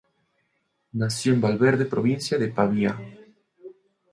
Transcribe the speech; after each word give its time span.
Nació 0.93 1.31
en 1.31 1.41
Valverde, 1.41 1.85
provincia 1.85 2.39
de 2.39 2.47
Pavía. 2.47 2.97